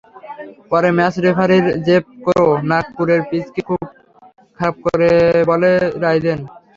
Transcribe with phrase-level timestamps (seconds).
[0.69, 3.81] পরে match referee Jeff Crowe নাগপুরের পিচকে খুব
[4.59, 4.75] খারাপ
[5.49, 5.71] বলে
[6.03, 6.39] রায় দেন।